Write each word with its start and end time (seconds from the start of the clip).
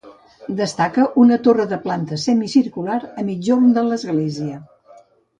Destaca 0.59 1.03
una 1.23 1.35
torre 1.47 1.67
de 1.73 1.77
planta 1.83 2.19
semicircular 2.23 2.97
a 3.11 3.25
migjorn 3.27 3.67
de 3.75 3.83
l'església. 3.91 4.57